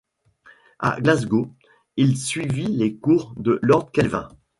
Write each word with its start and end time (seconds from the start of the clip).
À 0.79 0.99
Glasgow, 0.99 1.53
il 1.95 2.17
suivit 2.17 2.65
les 2.75 2.95
cours 2.97 3.35
de 3.37 3.59
Lord 3.61 3.91
Kelvin. 3.91 4.29